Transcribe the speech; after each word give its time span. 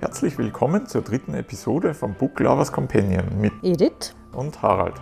Herzlich 0.00 0.38
willkommen 0.38 0.86
zur 0.86 1.02
dritten 1.02 1.34
Episode 1.34 1.92
vom 1.92 2.14
Book 2.14 2.40
Lovers 2.40 2.72
Companion 2.72 3.38
mit 3.38 3.52
Edith 3.62 4.14
und 4.32 4.62
Harald. 4.62 4.94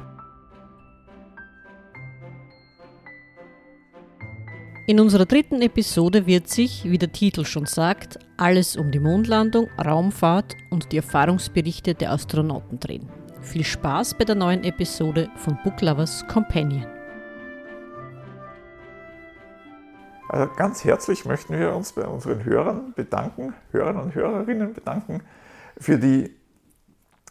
In 4.89 4.99
unserer 4.99 5.25
dritten 5.25 5.63
Episode 5.63 6.27
wird 6.27 6.49
sich, 6.49 6.83
wie 6.83 6.99
der 6.99 7.13
Titel 7.13 7.45
schon 7.45 7.67
sagt, 7.67 8.19
alles 8.39 8.77
um 8.77 8.91
die 8.91 8.99
Mondlandung, 8.99 9.69
Raumfahrt 9.79 10.57
und 10.71 10.91
die 10.91 10.97
Erfahrungsberichte 10.97 11.95
der 11.95 12.11
Astronauten 12.11 12.81
drehen. 12.81 13.09
Viel 13.41 13.65
Spaß 13.65 14.15
bei 14.15 14.25
der 14.25 14.35
neuen 14.35 14.65
Episode 14.65 15.29
von 15.37 15.57
Book 15.63 15.81
Lovers 15.81 16.27
Companion. 16.27 16.98
Also 20.29 20.53
ganz 20.55 20.85
herzlich 20.85 21.25
möchten 21.25 21.59
wir 21.59 21.75
uns 21.75 21.93
bei 21.93 22.07
unseren 22.07 22.45
Hörern 22.45 22.93
bedanken, 22.95 23.55
Hörern 23.73 23.97
und 23.97 24.15
Hörerinnen 24.15 24.75
bedanken 24.75 25.23
für 25.79 25.99
die 25.99 26.37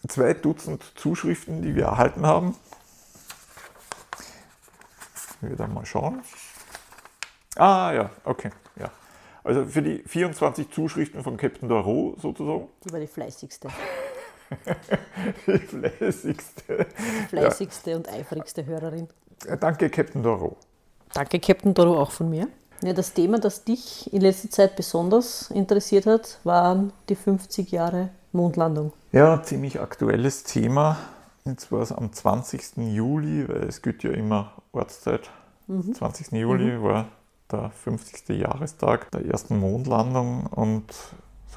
zwei 0.07 0.33
Dutzend 0.33 0.83
Zuschriften, 0.95 1.61
die 1.61 1.75
wir 1.75 1.85
erhalten 1.85 2.25
haben. 2.25 2.55
Ich 5.41 5.49
will 5.49 5.55
da 5.55 5.67
mal 5.67 5.85
schauen. 5.85 6.23
Ah 7.55 7.91
ja, 7.93 8.09
okay, 8.23 8.49
ja. 8.79 8.89
Also 9.43 9.65
für 9.65 9.83
die 9.83 10.03
24 10.05 10.71
Zuschriften 10.71 11.23
von 11.23 11.37
Captain 11.37 11.69
Doro 11.69 12.15
sozusagen. 12.19 12.67
Die 12.83 12.91
war 12.91 12.99
die 12.99 13.07
fleißigste. 13.07 13.69
die 15.47 15.59
fleißigste. 15.59 16.87
Die 16.97 17.27
fleißigste 17.27 17.91
ja. 17.91 17.97
und 17.97 18.09
eifrigste 18.09 18.65
Hörerin. 18.65 19.07
Danke, 19.59 19.89
Captain 19.91 20.23
Doro. 20.23 20.57
Danke, 21.13 21.39
Captain 21.39 21.73
Doro, 21.73 22.01
auch 22.01 22.11
von 22.11 22.29
mir. 22.29 22.47
Ja, 22.81 22.93
das 22.93 23.13
Thema, 23.13 23.39
das 23.39 23.63
dich 23.63 24.11
in 24.13 24.21
letzter 24.21 24.49
Zeit 24.49 24.75
besonders 24.75 25.49
interessiert 25.51 26.05
hat, 26.05 26.39
waren 26.43 26.93
die 27.09 27.15
50 27.15 27.71
Jahre 27.71 28.09
Mondlandung. 28.31 28.93
Ja, 29.11 29.41
ziemlich 29.41 29.79
aktuelles 29.79 30.43
Thema. 30.43 30.97
Jetzt 31.45 31.71
war 31.71 31.81
es 31.81 31.91
am 31.91 32.11
20. 32.11 32.77
Juli, 32.77 33.47
weil 33.47 33.63
es 33.63 33.81
gilt 33.81 34.03
ja 34.03 34.11
immer 34.11 34.51
Ortszeit. 34.73 35.29
Mhm. 35.67 35.93
20. 35.93 36.31
Juli 36.33 36.77
mhm. 36.77 36.83
war 36.83 37.07
der 37.51 37.71
50. 37.71 38.29
Jahrestag 38.37 39.09
der 39.11 39.25
ersten 39.25 39.59
Mondlandung 39.59 40.45
und 40.47 40.93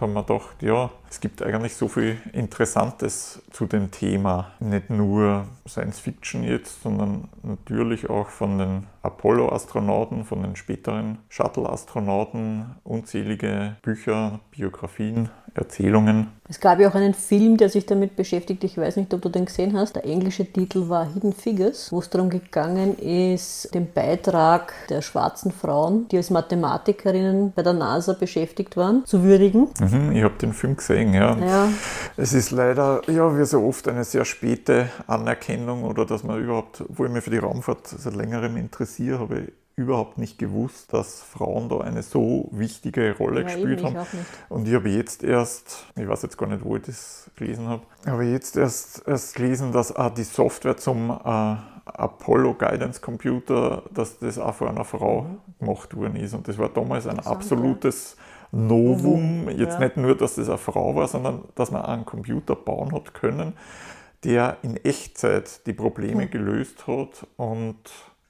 haben 0.00 0.14
wir 0.14 0.22
gedacht, 0.22 0.62
ja, 0.62 0.90
es 1.10 1.20
gibt 1.20 1.42
eigentlich 1.42 1.76
so 1.76 1.86
viel 1.88 2.16
Interessantes 2.32 3.42
zu 3.50 3.66
dem 3.66 3.90
Thema. 3.90 4.52
Nicht 4.58 4.88
nur 4.90 5.46
Science 5.68 5.98
Fiction 5.98 6.42
jetzt, 6.42 6.82
sondern 6.82 7.28
natürlich 7.42 8.08
auch 8.08 8.28
von 8.28 8.58
den 8.58 8.86
Apollo-Astronauten, 9.02 10.24
von 10.24 10.42
den 10.42 10.56
späteren 10.56 11.18
Shuttle-Astronauten, 11.28 12.76
unzählige 12.84 13.76
Bücher, 13.82 14.40
Biografien, 14.50 15.30
Erzählungen. 15.54 16.28
Es 16.48 16.58
gab 16.58 16.80
ja 16.80 16.88
auch 16.88 16.94
einen 16.94 17.14
Film, 17.14 17.56
der 17.56 17.68
sich 17.68 17.86
damit 17.86 18.16
beschäftigt. 18.16 18.64
Ich 18.64 18.76
weiß 18.76 18.96
nicht, 18.96 19.12
ob 19.14 19.22
du 19.22 19.28
den 19.28 19.44
gesehen 19.44 19.76
hast. 19.76 19.94
Der 19.94 20.04
englische 20.04 20.44
Titel 20.44 20.88
war 20.88 21.12
Hidden 21.12 21.32
Figures, 21.32 21.92
wo 21.92 22.00
es 22.00 22.10
darum 22.10 22.28
gegangen 22.28 22.98
ist, 22.98 23.72
den 23.72 23.92
Beitrag 23.92 24.72
der 24.88 25.02
schwarzen 25.02 25.52
Frauen, 25.52 26.08
die 26.08 26.16
als 26.16 26.30
Mathematikerinnen 26.30 27.52
bei 27.52 27.62
der 27.62 27.72
NASA 27.72 28.14
beschäftigt 28.14 28.76
waren, 28.76 29.04
zu 29.06 29.22
würdigen. 29.22 29.68
Mhm, 29.80 30.12
ich 30.12 30.24
habe 30.24 30.34
den 30.40 30.52
Film 30.52 30.76
gesehen, 30.76 31.14
ja. 31.14 31.36
ja. 31.36 31.68
Es 32.16 32.32
ist 32.32 32.50
leider, 32.50 33.02
ja, 33.08 33.36
wie 33.38 33.44
so 33.44 33.64
oft, 33.64 33.86
eine 33.86 34.04
sehr 34.04 34.24
späte 34.24 34.88
Anerkennung 35.06 35.84
oder 35.84 36.04
dass 36.04 36.24
man 36.24 36.42
überhaupt, 36.42 36.82
wo 36.88 37.04
ich 37.04 37.10
mich 37.10 37.22
für 37.22 37.30
die 37.30 37.38
Raumfahrt 37.38 37.86
seit 37.86 38.14
längerem 38.14 38.56
interessiere, 38.90 39.18
habe 39.20 39.40
ich 39.40 39.52
überhaupt 39.76 40.18
nicht 40.18 40.38
gewusst, 40.38 40.92
dass 40.92 41.22
Frauen 41.22 41.68
da 41.68 41.78
eine 41.78 42.02
so 42.02 42.48
wichtige 42.52 43.16
Rolle 43.16 43.42
ja, 43.42 43.46
gespielt 43.46 43.82
haben. 43.82 43.96
Und 44.48 44.68
ich 44.68 44.74
habe 44.74 44.90
jetzt 44.90 45.22
erst, 45.22 45.86
ich 45.96 46.06
weiß 46.06 46.22
jetzt 46.22 46.36
gar 46.36 46.48
nicht, 46.48 46.64
wo 46.64 46.76
ich 46.76 46.82
das 46.82 47.30
gelesen 47.36 47.66
habe, 47.68 47.82
aber 48.04 48.22
jetzt 48.22 48.56
erst, 48.56 49.06
erst 49.06 49.34
gelesen, 49.36 49.72
dass 49.72 49.94
auch 49.94 50.10
die 50.10 50.24
Software 50.24 50.76
zum 50.76 51.10
äh, 51.10 51.56
Apollo 51.86 52.54
Guidance 52.54 53.00
Computer, 53.00 53.82
dass 53.94 54.18
das 54.18 54.38
auch 54.38 54.54
von 54.54 54.68
einer 54.68 54.84
Frau 54.84 55.26
gemacht 55.58 55.96
worden 55.96 56.16
ist. 56.16 56.34
Und 56.34 56.46
das 56.46 56.58
war 56.58 56.68
damals 56.68 57.06
ein 57.06 57.20
absolutes 57.20 58.16
Novum. 58.52 59.48
Jetzt 59.48 59.74
ja. 59.74 59.78
nicht 59.78 59.96
nur, 59.96 60.14
dass 60.14 60.34
das 60.34 60.48
eine 60.48 60.58
Frau 60.58 60.94
war, 60.94 61.08
sondern 61.08 61.44
dass 61.54 61.70
man 61.70 61.82
einen 61.82 62.04
Computer 62.04 62.54
bauen 62.54 62.92
hat 62.92 63.14
können, 63.14 63.54
der 64.24 64.58
in 64.62 64.76
Echtzeit 64.76 65.66
die 65.66 65.72
Probleme 65.72 66.26
mhm. 66.26 66.30
gelöst 66.30 66.86
hat 66.86 67.26
und 67.36 67.78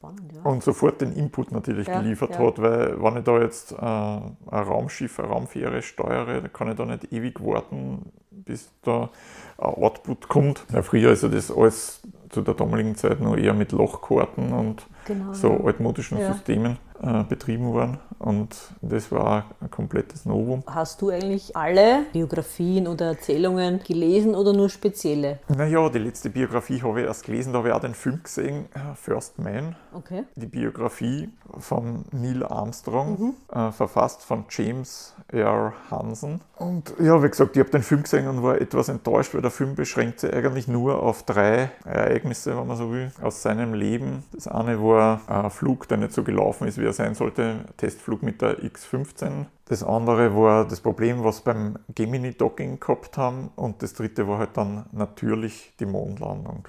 Spannend, 0.01 0.33
ja. 0.33 0.43
Und 0.51 0.63
sofort 0.63 1.03
den 1.03 1.13
Input 1.13 1.53
natürlich 1.53 1.87
ja, 1.87 2.01
geliefert 2.01 2.31
ja. 2.31 2.39
hat, 2.39 2.63
weil 2.63 3.03
wenn 3.03 3.19
ich 3.19 3.25
da 3.25 3.39
jetzt 3.39 3.73
äh, 3.73 3.77
ein 3.77 4.33
Raumschiff, 4.51 5.21
eine 5.21 5.29
Raumfähre 5.29 5.83
steuere, 5.83 6.41
dann 6.41 6.53
kann 6.55 6.71
ich 6.71 6.77
da 6.77 6.87
nicht 6.87 7.13
ewig 7.13 7.45
warten, 7.45 8.11
bis 8.31 8.73
da 8.83 9.11
ein 9.59 9.65
Output 9.75 10.27
kommt. 10.29 10.65
Ja, 10.73 10.81
früher 10.81 11.13
ist 11.13 11.23
ja 11.23 11.29
das 11.29 11.55
alles 11.55 12.01
zu 12.31 12.41
der 12.41 12.55
damaligen 12.55 12.97
Zeit 12.97 13.21
noch 13.21 13.37
eher 13.37 13.53
mit 13.53 13.73
Lochkarten 13.73 14.55
und 14.55 14.87
genau, 15.05 15.35
so 15.35 15.65
altmodischen 15.65 16.17
Systemen 16.17 16.79
äh, 17.03 17.25
betrieben 17.25 17.73
worden. 17.73 17.99
Und 18.19 18.55
das 18.83 19.11
war 19.11 19.47
ein 19.61 19.71
komplettes 19.71 20.27
Novum. 20.27 20.63
Hast 20.67 21.01
du 21.01 21.09
eigentlich 21.09 21.57
alle 21.57 22.05
Biografien 22.13 22.87
oder 22.87 23.07
Erzählungen 23.07 23.81
gelesen 23.83 24.35
oder 24.35 24.53
nur 24.53 24.69
spezielle? 24.69 25.39
Naja, 25.49 25.89
die 25.89 26.01
letzte 26.01 26.29
Biografie 26.29 26.83
habe 26.83 27.01
ich 27.01 27.07
erst 27.07 27.25
gelesen, 27.25 27.53
da 27.53 27.61
habe 27.61 27.69
ich 27.69 27.75
auch 27.75 27.81
den 27.81 27.95
Film 27.95 28.21
gesehen, 28.23 28.67
äh, 28.75 28.95
First 28.95 29.39
Man. 29.39 29.75
Okay. 29.95 30.25
Die 30.37 30.47
Biografie 30.47 31.31
von 31.59 32.05
Neil 32.13 32.45
Armstrong, 32.45 33.35
mhm. 33.51 33.59
äh, 33.59 33.73
verfasst 33.73 34.23
von 34.23 34.45
James 34.51 35.15
R. 35.29 35.73
Hansen. 35.91 36.43
Und 36.57 36.93
ja, 37.01 37.23
wie 37.23 37.31
gesagt, 37.31 37.57
ich 37.57 37.61
habe 37.61 37.71
den 37.71 37.83
Film 37.83 38.03
gesehen 38.03 38.29
und 38.29 38.43
war 38.43 38.61
etwas 38.61 38.91
enttäuscht, 38.91 39.33
weil 39.33 39.41
der 39.41 39.51
Film 39.51 39.75
beschränkt 39.75 40.21
sich 40.21 40.33
eigentlich 40.33 40.69
nur 40.69 41.03
auf 41.03 41.23
drei 41.23 41.71
Ereignisse, 41.85 42.57
wenn 42.57 42.67
man 42.67 42.77
so 42.77 42.93
will, 42.93 43.11
aus 43.23 43.41
seinem 43.41 43.73
Leben. 43.73 44.25
Das 44.33 44.47
eine 44.47 44.83
war 44.83 45.23
ein 45.27 45.51
Flug, 45.51 45.89
der 45.89 45.97
nicht 45.97 46.13
so 46.13 46.23
gelaufen 46.23 46.69
ist, 46.69 46.77
wie 46.77 46.90
er 46.91 46.95
sein 46.95 47.15
sollte, 47.15 47.65
Testflug 47.77 48.23
mit 48.23 48.43
der 48.43 48.63
X-15. 48.63 49.47
Das 49.67 49.83
andere 49.83 50.37
war 50.37 50.67
das 50.67 50.81
Problem, 50.81 51.23
was 51.23 51.43
beim 51.43 51.79
Gemini-Docking 51.95 52.81
gehabt 52.81 53.17
haben. 53.17 53.51
Und 53.57 53.83
das 53.83 53.95
dritte 53.95 54.27
war 54.27 54.39
halt 54.39 54.57
dann 54.57 54.87
natürlich 54.93 55.73
die 55.79 55.87
Mondlandung. 55.87 56.65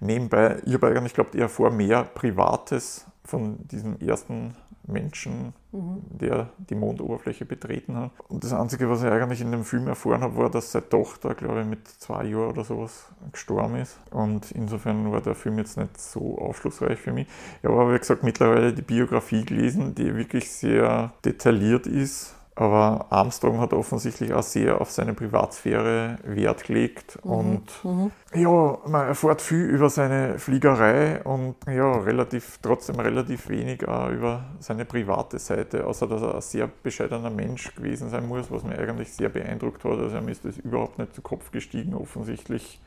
Nebenbei, 0.00 0.56
ich 0.64 0.74
habe 0.74 0.88
eigentlich, 0.88 1.14
glaube 1.14 1.36
eher 1.36 1.48
vor, 1.48 1.70
mehr 1.70 2.04
Privates 2.04 3.06
von 3.24 3.58
diesem 3.68 3.98
ersten 4.00 4.56
Menschen, 4.90 5.52
mhm. 5.72 6.02
der 6.10 6.50
die 6.58 6.74
Mondoberfläche 6.74 7.44
betreten 7.44 7.96
hat. 7.96 8.10
Und 8.28 8.44
das 8.44 8.52
Einzige, 8.52 8.88
was 8.90 9.02
ich 9.02 9.08
eigentlich 9.08 9.40
in 9.40 9.52
dem 9.52 9.64
Film 9.64 9.88
erfahren 9.88 10.22
habe, 10.22 10.36
war, 10.36 10.50
dass 10.50 10.72
seine 10.72 10.88
Tochter, 10.88 11.34
glaube 11.34 11.60
ich, 11.60 11.66
mit 11.66 11.86
zwei 11.88 12.24
Jahren 12.24 12.50
oder 12.50 12.64
sowas 12.64 13.08
gestorben 13.32 13.76
ist. 13.76 13.98
Und 14.10 14.50
insofern 14.52 15.10
war 15.12 15.20
der 15.20 15.34
Film 15.34 15.58
jetzt 15.58 15.76
nicht 15.76 16.00
so 16.00 16.38
aufschlussreich 16.38 16.98
für 16.98 17.12
mich. 17.12 17.26
Ich 17.62 17.68
habe 17.68 17.80
aber, 17.80 17.94
wie 17.94 17.98
gesagt, 17.98 18.22
mittlerweile 18.22 18.72
die 18.72 18.82
Biografie 18.82 19.44
gelesen, 19.44 19.94
die 19.94 20.14
wirklich 20.16 20.50
sehr 20.50 21.12
detailliert 21.24 21.86
ist 21.86 22.34
aber 22.60 23.06
Armstrong 23.08 23.58
hat 23.58 23.72
offensichtlich 23.72 24.34
auch 24.34 24.42
sehr 24.42 24.82
auf 24.82 24.90
seine 24.90 25.14
Privatsphäre 25.14 26.18
Wert 26.24 26.64
gelegt. 26.64 27.18
Mhm. 27.24 27.30
Und 27.30 27.84
mhm. 27.84 28.10
ja, 28.34 28.78
man 28.86 29.06
erfährt 29.08 29.40
viel 29.40 29.64
über 29.64 29.88
seine 29.88 30.38
Fliegerei 30.38 31.22
und 31.24 31.54
ja, 31.66 31.90
relativ, 31.90 32.58
trotzdem 32.60 33.00
relativ 33.00 33.48
wenig 33.48 33.88
auch 33.88 34.10
über 34.10 34.44
seine 34.58 34.84
private 34.84 35.38
Seite, 35.38 35.86
außer 35.86 36.06
dass 36.06 36.20
er 36.20 36.34
ein 36.34 36.40
sehr 36.42 36.68
bescheidener 36.82 37.30
Mensch 37.30 37.74
gewesen 37.74 38.10
sein 38.10 38.28
muss, 38.28 38.50
was 38.50 38.62
mir 38.62 38.78
eigentlich 38.78 39.10
sehr 39.14 39.30
beeindruckt 39.30 39.82
hat. 39.82 39.92
Also, 39.92 40.14
er 40.14 40.28
ist 40.28 40.44
das 40.44 40.58
überhaupt 40.58 40.98
nicht 40.98 41.14
zu 41.14 41.22
Kopf 41.22 41.52
gestiegen, 41.52 41.94
offensichtlich. 41.94 42.78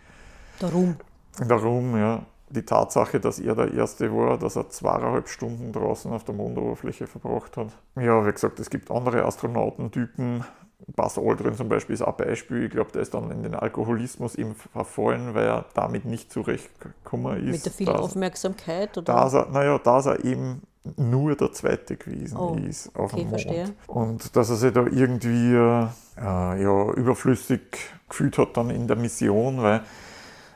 Darum. 0.59 0.97
Darum, 1.47 1.97
ja 1.97 2.23
die 2.53 2.65
Tatsache, 2.65 3.19
dass 3.19 3.39
er 3.39 3.55
der 3.55 3.73
Erste 3.73 4.15
war, 4.15 4.37
dass 4.37 4.55
er 4.55 4.69
zweieinhalb 4.69 5.27
Stunden 5.27 5.73
draußen 5.73 6.11
auf 6.11 6.23
der 6.23 6.35
Mondoberfläche 6.35 7.07
verbracht 7.07 7.57
hat. 7.57 7.67
Ja, 7.95 8.25
wie 8.25 8.31
gesagt, 8.31 8.59
es 8.59 8.69
gibt 8.69 8.91
andere 8.91 9.25
Astronautentypen. 9.25 10.43
Buzz 10.95 11.17
Aldrin 11.17 11.55
zum 11.55 11.69
Beispiel 11.69 11.93
ist 11.93 12.01
ein 12.01 12.15
Beispiel. 12.17 12.65
Ich 12.65 12.71
glaube, 12.71 12.91
der 12.91 13.01
ist 13.01 13.13
dann 13.13 13.31
in 13.31 13.43
den 13.43 13.55
Alkoholismus 13.55 14.35
eben 14.35 14.55
verfallen, 14.55 15.33
weil 15.33 15.45
er 15.45 15.65
damit 15.73 16.05
nicht 16.05 16.31
zurechtgekommen 16.31 17.47
ist. 17.47 17.51
Mit 17.51 17.65
der 17.65 17.71
vielen 17.71 17.95
Aufmerksamkeit? 17.95 18.97
Oder? 18.97 19.13
Dass 19.13 19.33
er, 19.33 19.49
naja, 19.49 19.77
dass 19.77 20.05
er 20.07 20.23
eben 20.25 20.61
nur 20.97 21.35
der 21.35 21.53
Zweite 21.53 21.95
gewesen 21.95 22.37
oh, 22.37 22.57
ist 22.67 22.93
auf 22.95 23.13
okay, 23.13 23.21
dem 23.21 23.29
Mond. 23.29 23.41
Verstehe. 23.41 23.73
Und 23.87 24.35
dass 24.35 24.49
er 24.49 24.55
sich 24.57 24.73
da 24.73 24.81
irgendwie 24.81 25.53
äh, 25.53 25.87
ja, 26.17 26.91
überflüssig 26.91 27.61
gefühlt 28.09 28.37
hat 28.37 28.57
dann 28.57 28.69
in 28.69 28.87
der 28.87 28.97
Mission, 28.97 29.61
weil 29.61 29.81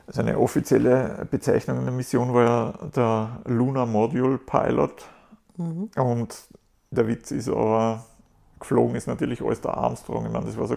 seine 0.08 0.38
offizielle 0.38 1.26
Bezeichnung 1.30 1.78
in 1.78 1.84
der 1.84 1.94
Mission 1.94 2.34
war 2.34 2.44
ja 2.44 2.74
der 2.94 3.40
Lunar 3.44 3.86
Module 3.86 4.38
Pilot. 4.38 5.06
Mhm. 5.56 5.90
Und 5.96 6.36
der 6.90 7.06
Witz 7.06 7.30
ist 7.30 7.48
aber, 7.48 8.04
geflogen 8.58 8.96
ist 8.96 9.06
natürlich 9.06 9.42
alles 9.42 9.60
der 9.60 9.76
Armstrong, 9.76 10.26
ich 10.26 10.32
meine, 10.32 10.46
das 10.46 10.58
war 10.58 10.66
so 10.66 10.76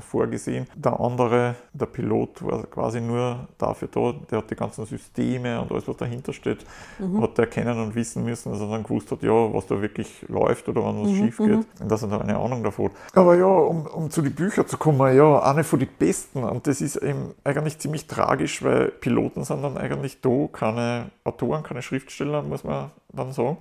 vorgesehen. 0.00 0.66
Der 0.74 0.98
andere, 0.98 1.54
der 1.72 1.86
Pilot, 1.86 2.44
war 2.44 2.62
quasi 2.66 3.00
nur 3.00 3.48
dafür 3.58 3.88
da, 3.88 4.14
der 4.30 4.38
hat 4.38 4.50
die 4.50 4.54
ganzen 4.54 4.86
Systeme 4.86 5.60
und 5.60 5.70
alles, 5.70 5.88
was 5.88 5.96
dahinter 5.96 6.32
steht, 6.32 6.64
mhm. 6.98 7.22
hat 7.22 7.38
er 7.38 7.46
kennen 7.46 7.78
und 7.78 7.94
wissen 7.94 8.24
müssen, 8.24 8.52
dass 8.52 8.60
er 8.60 8.68
dann 8.68 8.82
gewusst 8.82 9.10
hat, 9.10 9.22
ja, 9.22 9.30
was 9.30 9.66
da 9.66 9.80
wirklich 9.80 10.24
läuft 10.28 10.68
oder 10.68 10.84
wann 10.84 11.02
was 11.02 11.10
mhm. 11.10 11.16
schief 11.16 11.36
geht, 11.38 11.48
mhm. 11.48 11.66
und 11.80 11.90
dass 11.90 12.02
er 12.02 12.08
da 12.08 12.18
eine 12.18 12.36
Ahnung 12.36 12.62
davon 12.62 12.86
hat. 12.86 12.92
Aber 13.14 13.36
ja, 13.36 13.46
um, 13.46 13.86
um 13.86 14.10
zu 14.10 14.22
den 14.22 14.34
Büchern 14.34 14.66
zu 14.66 14.76
kommen, 14.76 15.16
ja, 15.16 15.42
eine 15.42 15.64
von 15.64 15.78
den 15.78 15.88
besten 15.98 16.44
und 16.44 16.66
das 16.66 16.80
ist 16.80 16.96
eben 16.96 17.34
eigentlich 17.44 17.78
ziemlich 17.78 18.06
tragisch, 18.06 18.62
weil 18.62 18.88
Piloten 18.88 19.44
sind 19.44 19.62
dann 19.62 19.76
eigentlich 19.76 20.20
da 20.20 20.48
keine 20.52 21.10
Autoren, 21.24 21.62
keine 21.62 21.82
Schriftsteller, 21.82 22.42
muss 22.42 22.64
man 22.64 22.90
dann 23.12 23.32
sagen. 23.32 23.58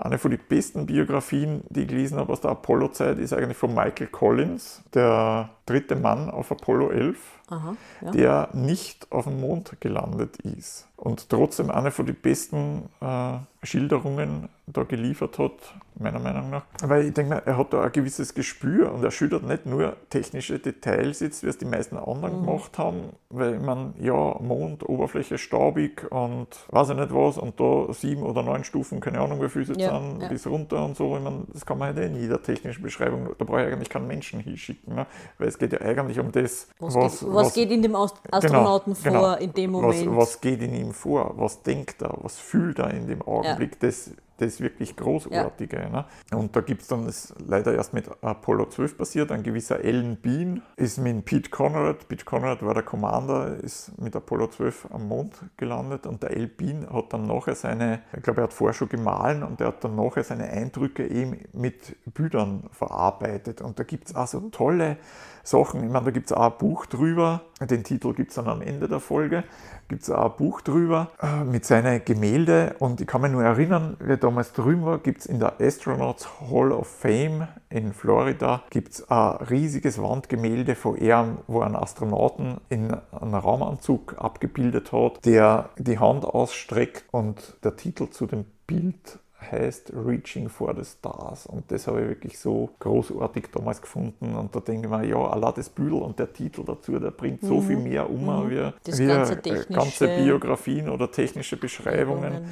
Eine 0.00 0.16
von 0.16 0.30
den 0.30 0.40
besten 0.48 0.86
Biografien, 0.86 1.62
die 1.68 1.82
ich 1.82 1.88
gelesen 1.88 2.18
habe 2.18 2.32
aus 2.32 2.40
der 2.40 2.52
Apollo-Zeit, 2.52 3.18
ist 3.18 3.34
eigentlich 3.34 3.58
von 3.58 3.74
Michael 3.74 4.06
Collins, 4.06 4.82
der 4.94 5.50
dritte 5.70 5.96
Mann 5.96 6.30
auf 6.30 6.50
Apollo 6.50 6.90
11, 6.90 7.18
Aha, 7.48 7.76
ja. 8.00 8.10
der 8.10 8.48
nicht 8.52 9.10
auf 9.10 9.24
dem 9.24 9.40
Mond 9.40 9.80
gelandet 9.80 10.38
ist 10.38 10.88
und 11.00 11.30
trotzdem 11.30 11.70
eine 11.70 11.90
von 11.90 12.04
den 12.04 12.14
besten 12.14 12.90
äh, 13.00 13.38
Schilderungen 13.62 14.48
da 14.66 14.84
geliefert 14.84 15.38
hat, 15.38 15.52
meiner 15.98 16.18
Meinung 16.18 16.50
nach. 16.50 16.62
Weil 16.82 17.06
ich 17.06 17.14
denke, 17.14 17.42
er 17.44 17.56
hat 17.56 17.72
da 17.72 17.82
ein 17.82 17.92
gewisses 17.92 18.34
Gespür 18.34 18.92
und 18.92 19.02
er 19.02 19.10
schildert 19.10 19.42
nicht 19.42 19.66
nur 19.66 19.96
technische 20.10 20.58
Details 20.58 21.20
jetzt, 21.20 21.42
wie 21.42 21.48
es 21.48 21.58
die 21.58 21.64
meisten 21.64 21.96
anderen 21.96 22.40
mhm. 22.40 22.44
gemacht 22.44 22.78
haben, 22.78 23.10
weil 23.30 23.58
man 23.58 23.94
ja 23.98 24.12
Mond, 24.12 24.88
Oberfläche 24.88 25.38
staubig 25.38 26.06
und 26.10 26.48
weiß 26.68 26.90
ich 26.90 26.96
nicht 26.96 27.14
was 27.14 27.38
und 27.38 27.58
da 27.58 27.92
sieben 27.92 28.22
oder 28.22 28.42
neun 28.42 28.64
Stufen, 28.64 29.00
keine 29.00 29.20
Ahnung 29.20 29.42
wie 29.42 29.48
viele 29.48 29.72
es 29.72 29.78
ja, 29.78 29.98
sind, 29.98 30.22
ja. 30.22 30.28
bis 30.28 30.46
runter 30.46 30.84
und 30.84 30.96
so. 30.96 31.16
Ich 31.16 31.22
meine, 31.22 31.44
das 31.52 31.64
kann 31.64 31.78
man 31.78 31.94
halt 31.94 31.98
in 31.98 32.20
jeder 32.20 32.42
technischen 32.42 32.82
Beschreibung, 32.82 33.30
da 33.38 33.44
brauche 33.44 33.66
ich 33.66 33.72
eigentlich 33.72 33.90
keinen 33.90 34.06
Menschen 34.06 34.40
hinschicken, 34.40 34.94
ne? 34.94 35.06
weil 35.38 35.48
es 35.48 35.58
geht 35.60 35.72
ja 35.72 35.80
eigentlich 35.80 36.18
um 36.18 36.32
das, 36.32 36.66
was, 36.78 36.94
was, 36.94 37.20
geht, 37.20 37.28
was, 37.28 37.34
was 37.46 37.54
geht 37.54 37.70
in 37.70 37.82
dem 37.82 37.92
genau, 37.92 38.08
Astronauten 38.30 38.94
genau, 38.94 39.20
vor 39.20 39.36
genau, 39.36 39.44
in 39.44 39.52
dem 39.52 39.70
Moment. 39.70 40.06
Was, 40.10 40.16
was 40.16 40.40
geht 40.40 40.62
in 40.62 40.74
ihm 40.74 40.92
vor, 40.92 41.34
was 41.36 41.62
denkt 41.62 42.02
er, 42.02 42.16
was 42.22 42.38
fühlt 42.38 42.80
er 42.80 42.92
in 42.92 43.06
dem 43.06 43.22
Augenblick, 43.22 43.72
ja. 43.80 43.88
das 43.88 44.10
das 44.40 44.60
wirklich 44.60 44.96
Großartige. 44.96 45.76
Ja. 45.76 45.88
Ne? 45.88 46.04
Und 46.32 46.54
da 46.56 46.60
gibt 46.60 46.82
es 46.82 46.88
dann, 46.88 47.06
das 47.06 47.34
leider 47.46 47.74
erst 47.74 47.94
mit 47.94 48.08
Apollo 48.22 48.66
12 48.66 48.98
passiert, 48.98 49.32
ein 49.32 49.42
gewisser 49.42 49.76
Alan 49.76 50.16
Bean 50.16 50.62
ist 50.76 50.98
mit 50.98 51.24
Pete 51.24 51.50
Conrad, 51.50 52.08
Pete 52.08 52.24
Conrad 52.24 52.64
war 52.64 52.74
der 52.74 52.82
Commander, 52.82 53.56
ist 53.56 53.98
mit 54.00 54.14
Apollo 54.16 54.48
12 54.48 54.88
am 54.92 55.08
Mond 55.08 55.36
gelandet 55.56 56.06
und 56.06 56.22
der 56.22 56.30
Al 56.30 56.46
Bean 56.46 56.86
hat 56.92 57.12
dann 57.12 57.26
nachher 57.26 57.54
seine, 57.54 58.02
ich 58.16 58.22
glaube, 58.22 58.40
er 58.40 58.44
hat 58.44 58.52
vorher 58.52 58.74
schon 58.74 58.88
gemahlen 58.88 59.42
und 59.42 59.60
er 59.60 59.68
hat 59.68 59.84
dann 59.84 59.96
nachher 59.96 60.24
seine 60.24 60.48
Eindrücke 60.48 61.06
eben 61.06 61.38
mit 61.52 61.96
Bildern 62.06 62.68
verarbeitet. 62.72 63.60
Und 63.60 63.78
da 63.78 63.84
gibt 63.84 64.08
es 64.08 64.14
also 64.14 64.40
tolle 64.50 64.96
Sachen. 65.42 65.84
Ich 65.84 65.90
meine, 65.90 66.06
da 66.06 66.10
gibt 66.10 66.30
es 66.30 66.32
auch 66.36 66.52
ein 66.52 66.58
Buch 66.58 66.86
drüber, 66.86 67.42
den 67.66 67.84
Titel 67.84 68.14
gibt 68.14 68.30
es 68.30 68.36
dann 68.36 68.48
am 68.48 68.62
Ende 68.62 68.88
der 68.88 69.00
Folge, 69.00 69.44
gibt 69.88 70.02
es 70.02 70.10
auch 70.10 70.32
ein 70.32 70.36
Buch 70.38 70.60
drüber 70.60 71.10
äh, 71.22 71.44
mit 71.44 71.64
seinen 71.64 72.04
Gemälde. 72.04 72.76
Und 72.78 73.00
ich 73.00 73.06
kann 73.06 73.20
mich 73.20 73.30
nur 73.30 73.44
erinnern, 73.44 73.96
wie 74.00 74.12
er 74.12 74.16
damals 74.16 74.52
drüben 74.52 74.84
war, 74.84 74.98
gibt 74.98 75.20
es 75.20 75.26
in 75.26 75.40
der 75.40 75.60
Astronauts 75.60 76.28
Hall 76.40 76.72
of 76.72 76.88
Fame 76.88 77.48
in 77.68 77.92
Florida 77.92 78.64
gibt 78.70 78.94
es 78.94 79.10
ein 79.10 79.36
riesiges 79.46 80.02
Wandgemälde 80.02 80.74
von 80.74 80.96
ihm, 80.96 81.38
wo 81.46 81.60
ein 81.60 81.76
Astronauten 81.76 82.60
in 82.68 82.92
einem 82.92 83.34
Raumanzug 83.34 84.16
abgebildet 84.18 84.92
hat, 84.92 85.24
der 85.24 85.70
die 85.78 85.98
Hand 85.98 86.24
ausstreckt 86.24 87.04
und 87.12 87.56
der 87.62 87.76
Titel 87.76 88.10
zu 88.10 88.26
dem 88.26 88.44
Bild 88.66 89.20
heißt 89.50 89.92
Reaching 89.94 90.48
for 90.48 90.74
the 90.74 90.84
Stars. 90.84 91.46
Und 91.46 91.70
das 91.70 91.86
habe 91.86 92.02
ich 92.02 92.08
wirklich 92.08 92.38
so 92.38 92.70
großartig 92.78 93.46
damals 93.52 93.80
gefunden. 93.80 94.34
Und 94.34 94.54
da 94.54 94.60
denke 94.60 94.86
ich 94.86 94.90
mir, 94.90 95.04
ja, 95.06 95.16
Allah 95.16 95.52
das 95.52 95.68
Büdel 95.68 96.02
und 96.02 96.18
der 96.18 96.32
Titel 96.32 96.64
dazu, 96.64 96.98
der 96.98 97.10
bringt 97.10 97.42
so 97.42 97.56
mhm. 97.56 97.66
viel 97.66 97.76
mehr 97.76 98.08
um, 98.08 98.24
mhm. 98.24 98.50
wie, 98.50 98.98
wie 98.98 99.06
ganze, 99.06 99.36
ganze, 99.66 100.08
Biografien 100.08 100.88
oder 100.88 101.10
technische 101.10 101.56
Beschreibungen 101.56 102.42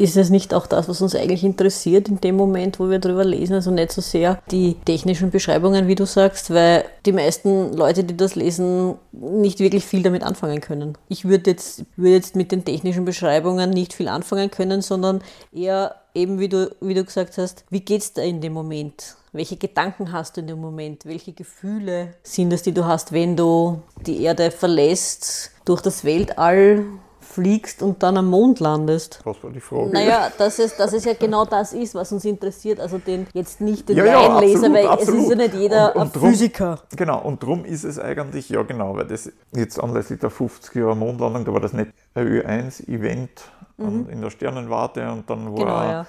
ist 0.00 0.16
es 0.16 0.30
nicht 0.30 0.54
auch 0.54 0.66
das, 0.66 0.88
was 0.88 1.02
uns 1.02 1.14
eigentlich 1.14 1.44
interessiert 1.44 2.08
in 2.08 2.20
dem 2.20 2.34
Moment, 2.34 2.80
wo 2.80 2.88
wir 2.88 2.98
darüber 2.98 3.22
lesen? 3.22 3.52
Also 3.52 3.70
nicht 3.70 3.92
so 3.92 4.00
sehr 4.00 4.40
die 4.50 4.76
technischen 4.86 5.30
Beschreibungen, 5.30 5.88
wie 5.88 5.94
du 5.94 6.06
sagst, 6.06 6.50
weil 6.54 6.86
die 7.04 7.12
meisten 7.12 7.74
Leute, 7.74 8.02
die 8.02 8.16
das 8.16 8.34
lesen, 8.34 8.94
nicht 9.12 9.60
wirklich 9.60 9.84
viel 9.84 10.02
damit 10.02 10.22
anfangen 10.22 10.62
können. 10.62 10.96
Ich 11.08 11.26
würde 11.26 11.50
jetzt, 11.50 11.84
würde 11.96 12.14
jetzt 12.14 12.34
mit 12.34 12.50
den 12.50 12.64
technischen 12.64 13.04
Beschreibungen 13.04 13.68
nicht 13.68 13.92
viel 13.92 14.08
anfangen 14.08 14.50
können, 14.50 14.80
sondern 14.80 15.20
eher 15.52 15.94
eben, 16.14 16.38
wie 16.38 16.48
du, 16.48 16.74
wie 16.80 16.94
du 16.94 17.04
gesagt 17.04 17.38
hast, 17.38 17.64
wie 17.70 17.80
geht 17.80 18.02
es 18.02 18.12
da 18.12 18.22
in 18.22 18.40
dem 18.40 18.52
Moment? 18.52 19.16
Welche 19.32 19.56
Gedanken 19.56 20.12
hast 20.12 20.36
du 20.36 20.40
in 20.40 20.48
dem 20.48 20.60
Moment? 20.60 21.06
Welche 21.06 21.32
Gefühle 21.32 22.14
sind 22.22 22.52
es, 22.52 22.62
die 22.62 22.72
du 22.72 22.84
hast, 22.84 23.12
wenn 23.12 23.36
du 23.36 23.82
die 24.06 24.22
Erde 24.22 24.50
verlässt, 24.50 25.52
durch 25.64 25.82
das 25.82 26.04
Weltall 26.04 26.84
fliegst 27.30 27.82
und 27.82 28.02
dann 28.02 28.16
am 28.16 28.26
Mond 28.26 28.60
landest. 28.60 29.20
Was 29.24 29.42
war 29.42 29.50
die 29.50 29.60
Frage? 29.60 29.90
Naja, 29.90 30.30
dass 30.36 30.58
es, 30.58 30.76
dass 30.76 30.92
es 30.92 31.04
ja 31.04 31.14
genau 31.14 31.44
das 31.44 31.72
ist, 31.72 31.94
was 31.94 32.10
uns 32.12 32.24
interessiert. 32.24 32.80
Also 32.80 32.98
den, 32.98 33.26
jetzt 33.32 33.60
nicht 33.60 33.88
den 33.88 33.96
ja, 33.96 34.04
ja, 34.04 34.26
Leinleser, 34.26 34.72
weil 34.72 34.86
absolut. 34.86 35.20
es 35.20 35.24
ist 35.24 35.30
ja 35.30 35.36
nicht 35.36 35.54
jeder 35.54 35.94
und, 35.94 36.02
und 36.02 36.16
drum, 36.16 36.30
Physiker. 36.30 36.80
Genau, 36.96 37.20
und 37.20 37.42
darum 37.42 37.64
ist 37.64 37.84
es 37.84 37.98
eigentlich, 37.98 38.48
ja 38.48 38.62
genau, 38.62 38.96
weil 38.96 39.06
das 39.06 39.30
jetzt 39.52 39.78
anlässlich 39.78 40.18
der 40.18 40.30
50 40.30 40.74
Jahre 40.74 40.96
Mondlandung, 40.96 41.44
da 41.44 41.52
war 41.52 41.60
das 41.60 41.72
nicht 41.72 41.92
ein 42.14 42.26
Ö1-Event 42.26 43.30
mhm. 43.76 44.08
in 44.10 44.20
der 44.20 44.30
Sternenwarte 44.30 45.10
und 45.10 45.30
dann 45.30 45.52
war 45.52 45.58
genau, 45.58 45.82
ja 45.82 46.06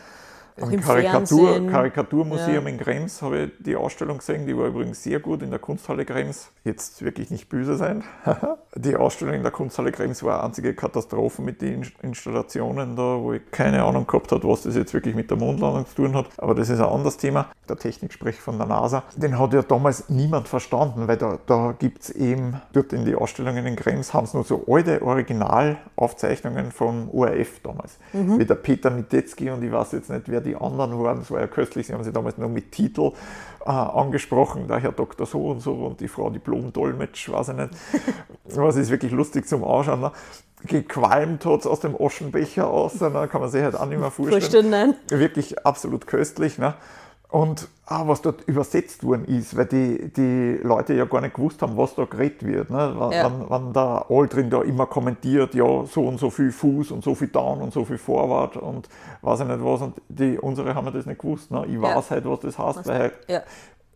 im, 0.58 0.82
Karikatur, 0.82 1.68
Karikaturmuseum 1.68 2.66
ja. 2.66 2.70
in 2.72 2.78
Krems 2.78 3.22
habe 3.22 3.44
ich 3.44 3.52
die 3.60 3.76
Ausstellung 3.76 4.18
gesehen, 4.18 4.46
die 4.46 4.58
war 4.58 4.68
übrigens 4.68 5.04
sehr 5.04 5.20
gut 5.20 5.42
in 5.42 5.50
der 5.50 5.60
Kunsthalle 5.60 6.06
Krems. 6.06 6.52
Jetzt 6.64 7.04
wirklich 7.04 7.32
nicht 7.32 7.50
böse 7.50 7.76
sein. 7.76 8.04
die 8.76 8.96
Ausstellung 8.96 9.36
in 9.36 9.44
der 9.44 9.52
Kunsthalle 9.52 9.92
Krems 9.92 10.24
war 10.24 10.36
eine 10.36 10.44
einzige 10.44 10.74
Katastrophe 10.74 11.42
mit 11.42 11.62
den 11.62 11.86
Installationen 12.02 12.96
da, 12.96 13.20
wo 13.20 13.34
ich 13.34 13.42
keine 13.52 13.84
Ahnung 13.84 14.06
gehabt 14.08 14.32
habe, 14.32 14.48
was 14.48 14.64
das 14.64 14.76
jetzt 14.76 14.94
wirklich 14.94 15.16
mit 15.16 15.30
der 15.30 15.38
Mondlandung 15.38 15.86
zu 15.88 15.96
tun 15.96 16.16
hat. 16.16 16.28
Aber 16.38 16.56
das 16.56 16.70
ist 16.70 16.80
ein 16.80 16.86
anderes 16.86 17.18
Thema. 17.18 17.48
Der 17.70 17.78
Techniksprech 17.78 18.40
von 18.40 18.58
der 18.58 18.68
NASA, 18.68 19.04
den 19.16 19.40
hat 19.40 19.54
ja 19.54 19.62
damals 19.62 20.10
niemand 20.10 20.48
verstanden, 20.48 21.08
weil 21.08 21.18
da, 21.18 21.40
da 21.46 21.74
gibt 21.78 22.04
es 22.04 22.10
eben, 22.10 22.62
dort 22.74 22.94
in 22.94 23.06
die 23.06 23.16
Ausstellungen 23.16 23.66
in 23.66 23.76
Krems 23.76 24.14
haben 24.14 24.28
sie 24.28 24.36
nur 24.36 24.44
so 24.44 24.66
alte 24.68 25.02
Originalaufzeichnungen 25.02 26.72
vom 26.72 27.10
ORF 27.12 27.62
damals. 27.64 27.98
Mhm. 28.14 28.40
Wie 28.40 28.46
der 28.46 28.56
Peter 28.56 28.90
Mitetzky 28.90 29.50
und 29.50 29.64
ich 29.64 29.72
weiß 29.72 29.94
jetzt 29.94 30.10
nicht, 30.10 30.24
wer 30.28 30.41
die 30.42 30.56
anderen 30.56 31.02
waren. 31.02 31.20
Es 31.20 31.32
war 31.32 31.40
ja 31.40 31.48
köstlich, 31.48 31.88
sie 31.88 31.94
haben 31.94 32.04
sie 32.04 32.12
damals 32.12 32.38
noch 32.38 32.50
mit 32.50 32.72
Titel 32.72 33.12
äh, 33.66 33.70
angesprochen, 33.70 34.68
der 34.68 34.80
Herr 34.80 34.92
Doktor 34.92 35.26
so 35.26 35.50
und 35.50 35.60
so 35.62 35.74
und 35.74 36.00
die 36.00 36.08
Frau 36.08 36.30
Diplom-Dolmetsch, 36.30 37.30
weiß 37.30 37.50
ich 37.50 37.56
nicht. 37.56 37.70
Was 38.56 38.76
ist 38.76 38.90
wirklich 38.90 39.12
lustig 39.12 39.48
zum 39.48 39.64
Anschauen. 39.64 40.02
Ne? 40.02 40.12
gequalmt 40.66 41.46
hat 41.46 41.62
es 41.62 41.68
aus 41.68 41.80
dem 41.80 41.96
Oschenbecher 41.96 42.68
aus, 42.68 42.94
da 43.00 43.10
ne? 43.10 43.28
kann 43.28 43.42
man 43.42 43.50
sich 43.50 43.64
halt 43.64 43.76
auch 43.76 43.86
nicht 43.86 44.00
mehr 44.00 44.12
vorstellen. 44.12 44.42
Wirklich 45.10 45.66
absolut 45.66 46.08
köstlich. 46.08 46.58
Ne? 46.58 46.76
Und 47.32 47.70
ah, 47.86 48.08
was 48.08 48.22
dort 48.22 48.42
übersetzt 48.42 49.06
worden 49.06 49.24
ist, 49.24 49.56
weil 49.56 49.66
die, 49.66 50.12
die 50.12 50.60
Leute 50.64 50.94
ja 50.94 51.06
gar 51.06 51.22
nicht 51.22 51.34
gewusst 51.34 51.62
haben, 51.62 51.78
was 51.78 51.96
da 51.96 52.04
geredet 52.04 52.46
wird. 52.46 52.70
Ne? 52.70 52.94
Wenn, 53.00 53.12
ja. 53.12 53.26
wenn, 53.26 53.50
wenn 53.50 53.74
der 53.74 54.06
Aldrin 54.10 54.50
da 54.50 54.62
immer 54.62 54.86
kommentiert, 54.86 55.56
ja, 55.56 55.86
so 55.86 56.08
und 56.08 56.20
so 56.20 56.30
viel 56.30 56.52
Fuß 56.52 56.92
und 56.92 57.06
so 57.06 57.16
viel 57.16 57.30
Down 57.30 57.62
und 57.62 57.72
so 57.72 57.86
viel 57.86 57.98
Forward 57.98 58.58
und 58.58 58.90
weiß 59.22 59.40
ich 59.42 59.48
nicht 59.48 59.64
was. 59.64 59.82
Und 59.82 60.02
die, 60.10 60.38
unsere 60.38 60.76
haben 60.76 60.92
das 60.94 61.06
nicht 61.06 61.22
gewusst. 61.22 61.52
Ne? 61.52 61.66
Ich 61.68 61.76
ja. 61.76 61.82
weiß 61.82 62.12
halt, 62.12 62.26
was 62.26 62.42
das 62.42 62.60
heißt, 62.60 62.80
was 62.80 62.88
weil 62.88 63.14
ich 63.28 63.34
ja. 63.34 63.44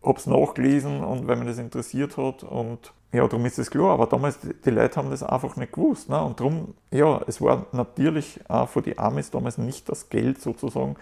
habe 0.02 0.18
es 0.18 0.26
nachgelesen 0.26 1.04
und 1.04 1.28
weil 1.28 1.36
mich 1.36 1.48
das 1.48 1.58
interessiert 1.58 2.16
hat. 2.16 2.42
Und 2.42 2.94
ja, 3.12 3.28
darum 3.28 3.44
ist 3.44 3.58
es 3.58 3.70
klar. 3.70 3.90
Aber 3.90 4.06
damals, 4.06 4.40
die, 4.40 4.54
die 4.64 4.70
Leute 4.70 4.96
haben 4.96 5.10
das 5.10 5.22
einfach 5.22 5.56
nicht 5.56 5.72
gewusst. 5.74 6.08
Ne? 6.08 6.22
Und 6.22 6.40
darum, 6.40 6.72
ja, 6.90 7.20
es 7.26 7.42
war 7.42 7.66
natürlich 7.72 8.40
auch 8.48 8.70
für 8.70 8.80
die 8.80 8.98
Amis 8.98 9.30
damals 9.30 9.58
nicht 9.58 9.90
das 9.90 10.08
Geld 10.08 10.40
sozusagen, 10.40 10.96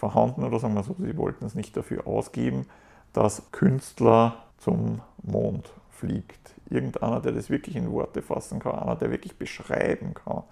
vorhanden 0.00 0.44
oder 0.44 0.58
sagen 0.58 0.74
wir 0.74 0.82
so, 0.82 0.96
sie 0.98 1.16
wollten 1.16 1.44
es 1.44 1.54
nicht 1.54 1.76
dafür 1.76 2.06
ausgeben, 2.06 2.66
dass 3.12 3.42
Künstler 3.52 4.36
zum 4.56 5.02
Mond 5.22 5.70
fliegt. 5.90 6.54
Irgendeiner, 6.70 7.20
der 7.20 7.32
das 7.32 7.50
wirklich 7.50 7.76
in 7.76 7.92
Worte 7.92 8.22
fassen 8.22 8.60
kann, 8.60 8.78
einer, 8.78 8.96
der 8.96 9.10
wirklich 9.10 9.36
beschreiben 9.36 10.14
kann, 10.14 10.42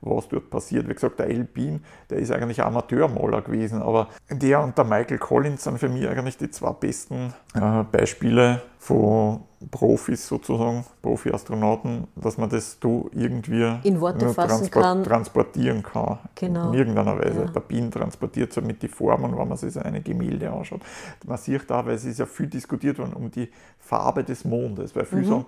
was 0.00 0.28
dort 0.28 0.50
passiert. 0.50 0.88
Wie 0.88 0.94
gesagt, 0.94 1.18
der 1.18 1.28
El 1.28 1.44
Bean, 1.44 1.84
der 2.10 2.18
ist 2.18 2.30
eigentlich 2.30 2.62
Amateurmaler 2.62 3.42
gewesen, 3.42 3.82
aber 3.82 4.08
der 4.30 4.62
und 4.62 4.76
der 4.76 4.84
Michael 4.84 5.18
Collins 5.18 5.64
sind 5.64 5.78
für 5.78 5.88
mich 5.88 6.08
eigentlich 6.08 6.36
die 6.36 6.50
zwei 6.50 6.72
besten 6.72 7.34
äh, 7.54 7.84
Beispiele 7.90 8.62
von 8.78 9.40
Profis 9.72 10.28
sozusagen, 10.28 10.84
Profi-Astronauten, 11.02 12.06
dass 12.14 12.38
man 12.38 12.48
das 12.48 12.78
du 12.78 13.10
irgendwie 13.12 13.76
in 13.82 14.00
Worte 14.00 14.28
fassen 14.28 14.70
transport 14.70 14.84
kann. 14.84 15.04
transportieren 15.04 15.82
kann. 15.82 16.18
Genau. 16.36 16.68
In 16.68 16.74
irgendeiner 16.74 17.18
Weise. 17.18 17.40
Ja. 17.40 17.50
Der 17.50 17.60
Bean 17.60 17.90
transportiert 17.90 18.52
somit 18.52 18.80
die 18.82 18.88
Formen, 18.88 19.36
wenn 19.36 19.48
man 19.48 19.56
sich 19.56 19.72
so 19.72 19.80
eine 19.80 20.00
Gemälde 20.00 20.50
anschaut. 20.50 20.82
Man 21.26 21.38
sieht 21.38 21.68
da, 21.68 21.84
weil 21.84 21.96
es 21.96 22.04
ist 22.04 22.20
ja 22.20 22.26
viel 22.26 22.46
diskutiert 22.46 22.98
worden 22.98 23.14
um 23.14 23.30
die 23.30 23.50
Farbe 23.80 24.22
des 24.22 24.44
Mondes, 24.44 24.94
weil 24.94 25.04
viele 25.04 25.22
mhm. 25.22 25.28
sagen, 25.28 25.46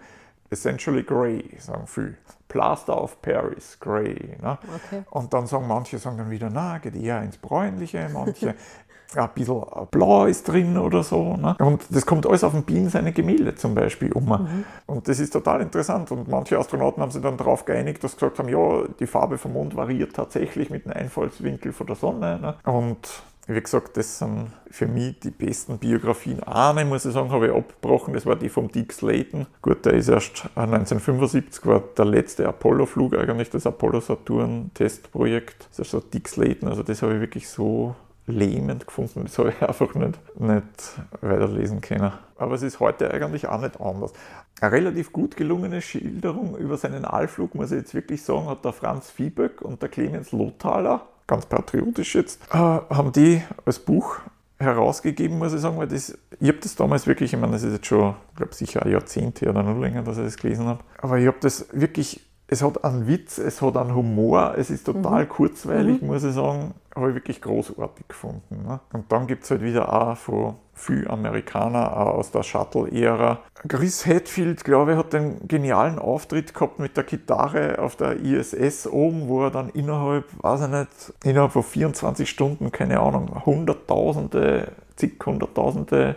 essentially 0.50 1.02
grey, 1.02 1.44
sagen 1.58 1.86
viele. 1.86 2.16
Plaster 2.48 3.00
of 3.00 3.22
Paris, 3.22 3.78
grey. 3.78 4.36
Ne? 4.42 4.58
Okay. 4.86 5.04
Und 5.10 5.32
dann 5.32 5.46
sagen 5.46 5.68
manche 5.68 5.98
sagen 5.98 6.18
dann 6.18 6.30
wieder, 6.30 6.50
na, 6.50 6.78
geht 6.78 6.96
eher 6.96 7.22
ins 7.22 7.38
Bräunliche, 7.38 8.10
manche 8.12 8.56
ein 9.16 9.28
bisschen 9.34 9.62
blau 9.90 10.26
ist 10.26 10.48
drin 10.48 10.76
oder 10.76 11.02
so. 11.02 11.36
Ne? 11.36 11.56
Und 11.60 11.84
das 11.90 12.04
kommt 12.06 12.26
alles 12.26 12.44
auf 12.44 12.52
den 12.52 12.64
Bean 12.64 12.88
seine 12.88 13.12
Gemälde 13.12 13.54
zum 13.54 13.74
Beispiel 13.74 14.12
um. 14.12 14.26
Mhm. 14.26 14.64
Und 14.86 15.08
das 15.08 15.20
ist 15.20 15.32
total 15.32 15.60
interessant. 15.60 16.10
Und 16.10 16.28
manche 16.28 16.58
Astronauten 16.58 17.02
haben 17.02 17.10
sich 17.10 17.22
dann 17.22 17.36
darauf 17.36 17.64
geeinigt, 17.64 18.02
dass 18.02 18.12
sie 18.12 18.18
gesagt 18.18 18.38
haben, 18.38 18.48
ja, 18.48 18.84
die 18.98 19.06
Farbe 19.06 19.38
vom 19.38 19.52
Mond 19.52 19.76
variiert 19.76 20.14
tatsächlich 20.14 20.70
mit 20.70 20.84
dem 20.84 20.92
Einfallswinkel 20.92 21.72
von 21.72 21.86
der 21.86 21.96
Sonne. 21.96 22.38
Ne? 22.40 22.54
Und 22.64 23.22
wie 23.54 23.60
gesagt, 23.60 23.96
das 23.96 24.18
sind 24.18 24.52
für 24.70 24.86
mich 24.86 25.18
die 25.20 25.30
besten 25.30 25.78
Biografien. 25.78 26.42
Eine, 26.42 26.84
muss 26.84 27.04
ich 27.04 27.12
sagen, 27.12 27.30
habe 27.30 27.48
ich 27.48 27.52
abgebrochen, 27.52 28.14
das 28.14 28.26
war 28.26 28.36
die 28.36 28.48
vom 28.48 28.70
Dick 28.70 28.92
Slayton. 28.92 29.46
Gut, 29.62 29.84
der 29.84 29.94
ist 29.94 30.08
erst 30.08 30.48
1975, 30.54 31.64
äh, 31.64 31.66
war 31.66 31.82
der 31.96 32.04
letzte 32.04 32.48
Apollo-Flug 32.48 33.16
eigentlich, 33.16 33.50
das 33.50 33.66
Apollo-Saturn-Testprojekt. 33.66 35.68
Das 35.70 35.80
ist 35.80 35.90
so 35.90 36.00
Dick 36.00 36.28
Slayton, 36.28 36.68
also 36.68 36.82
das 36.82 37.02
habe 37.02 37.14
ich 37.14 37.20
wirklich 37.20 37.48
so 37.48 37.94
lähmend 38.26 38.86
gefunden. 38.86 39.24
Das 39.24 39.38
habe 39.38 39.50
ich 39.50 39.62
einfach 39.68 39.94
nicht, 39.94 40.18
nicht 40.38 41.00
weiterlesen 41.20 41.80
können. 41.80 42.12
Aber 42.36 42.54
es 42.54 42.62
ist 42.62 42.80
heute 42.80 43.12
eigentlich 43.12 43.48
auch 43.48 43.60
nicht 43.60 43.80
anders. 43.80 44.12
Eine 44.60 44.72
relativ 44.72 45.12
gut 45.12 45.36
gelungene 45.36 45.82
Schilderung 45.82 46.56
über 46.56 46.76
seinen 46.76 47.04
Allflug, 47.04 47.54
muss 47.54 47.72
ich 47.72 47.78
jetzt 47.78 47.94
wirklich 47.94 48.22
sagen, 48.22 48.46
hat 48.46 48.64
der 48.64 48.72
Franz 48.72 49.10
Vieböck 49.10 49.62
und 49.62 49.82
der 49.82 49.88
Clemens 49.88 50.32
Lothaler 50.32 51.06
ganz 51.30 51.46
patriotisch 51.46 52.16
jetzt, 52.16 52.42
äh, 52.50 52.56
haben 52.56 53.12
die 53.12 53.40
als 53.64 53.78
Buch 53.78 54.18
herausgegeben, 54.58 55.38
muss 55.38 55.54
ich 55.54 55.60
sagen, 55.60 55.78
weil 55.78 55.86
das, 55.86 56.18
ich 56.38 56.48
habe 56.48 56.58
das 56.58 56.74
damals 56.74 57.06
wirklich, 57.06 57.32
ich 57.32 57.38
meine, 57.38 57.52
das 57.52 57.62
ist 57.62 57.72
jetzt 57.72 57.86
schon, 57.86 58.14
ich 58.30 58.36
glaube 58.36 58.54
sicher 58.54 58.82
ein 58.82 58.92
Jahrzehnt 58.92 59.40
oder 59.42 59.62
noch 59.62 59.78
länger, 59.80 60.02
dass 60.02 60.18
ich 60.18 60.24
das 60.24 60.36
gelesen 60.36 60.66
habe, 60.66 60.80
aber 60.98 61.18
ich 61.18 61.26
habe 61.26 61.38
das 61.40 61.68
wirklich, 61.72 62.20
es 62.52 62.62
hat 62.62 62.84
einen 62.84 63.06
Witz, 63.06 63.38
es 63.38 63.62
hat 63.62 63.76
einen 63.76 63.94
Humor, 63.94 64.54
es 64.56 64.70
ist 64.70 64.84
total 64.84 65.24
mhm. 65.24 65.28
kurzweilig, 65.28 66.02
mhm. 66.02 66.08
muss 66.08 66.24
ich 66.24 66.34
sagen, 66.34 66.74
habe 66.96 67.10
ich 67.10 67.14
wirklich 67.14 67.40
großartig 67.40 68.08
gefunden. 68.08 68.64
Ne? 68.66 68.80
Und 68.92 69.10
dann 69.12 69.28
gibt 69.28 69.44
es 69.44 69.52
halt 69.52 69.62
wieder 69.62 69.92
auch 69.92 70.16
von 70.16 70.56
viele 70.74 71.08
Amerikaner 71.08 71.96
aus 71.96 72.32
der 72.32 72.42
Shuttle-Ära. 72.42 73.38
Chris 73.68 74.04
Hadfield, 74.04 74.64
glaube 74.64 74.92
ich, 74.92 74.98
hat 74.98 75.12
den 75.12 75.46
genialen 75.46 76.00
Auftritt 76.00 76.52
gehabt 76.52 76.80
mit 76.80 76.96
der 76.96 77.04
Gitarre 77.04 77.78
auf 77.78 77.94
der 77.94 78.18
ISS 78.18 78.88
oben, 78.88 79.28
wo 79.28 79.44
er 79.44 79.52
dann 79.52 79.68
innerhalb, 79.68 80.24
weiß 80.42 80.62
ich 80.62 80.68
nicht, 80.68 81.12
innerhalb 81.22 81.52
von 81.52 81.62
24 81.62 82.28
Stunden, 82.28 82.72
keine 82.72 82.98
Ahnung, 82.98 83.46
Hunderttausende, 83.46 84.72
zig 84.96 85.24
Hunderttausende 85.24 86.16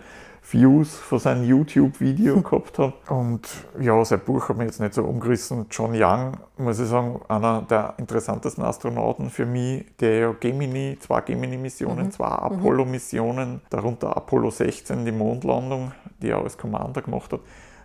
Views 0.51 0.95
von 0.95 1.19
seinem 1.19 1.43
YouTube-Video 1.43 2.41
gehabt 2.43 2.77
hat. 2.77 2.93
Und 3.09 3.47
ja, 3.79 4.03
sein 4.05 4.19
Buch 4.19 4.49
hat 4.49 4.57
mich 4.57 4.67
jetzt 4.67 4.79
nicht 4.79 4.93
so 4.93 5.03
umgerissen. 5.03 5.65
John 5.71 5.91
Young, 5.93 6.37
muss 6.57 6.79
ich 6.79 6.87
sagen, 6.87 7.21
einer 7.27 7.61
der 7.61 7.95
interessantesten 7.97 8.63
Astronauten 8.63 9.29
für 9.29 9.45
mich, 9.45 9.85
der 9.99 10.19
ja 10.19 10.35
Gemini, 10.39 10.97
zwei 10.99 11.21
Gemini-Missionen, 11.21 12.07
mhm. 12.07 12.11
zwei 12.11 12.27
mhm. 12.27 12.59
Apollo-Missionen, 12.59 13.61
darunter 13.69 14.15
Apollo 14.15 14.51
16, 14.51 15.05
die 15.05 15.11
Mondlandung, 15.11 15.91
die 16.21 16.29
er 16.29 16.39
als 16.39 16.57
Commander 16.57 17.01
gemacht 17.01 17.31
hat, 17.33 17.41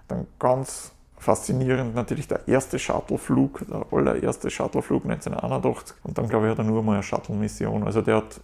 dann 0.09 0.27
ganz 0.39 0.93
faszinierend 1.19 1.95
natürlich 1.95 2.29
der 2.29 2.47
erste 2.47 2.79
Shuttleflug, 2.79 3.67
der 3.69 3.87
allererste 3.91 4.51
Shuttleflug 4.51 5.05
1981 5.05 5.97
und 6.05 6.17
dann 6.17 6.29
glaube 6.29 6.47
ich 6.47 6.53
hat 6.53 6.59
er 6.59 6.65
nur 6.65 6.83
mal 6.83 6.95
eine 6.95 7.03
Shuttle-Mission. 7.03 7.85
Also 7.85 8.03
der 8.03 8.17
hat 8.17 8.41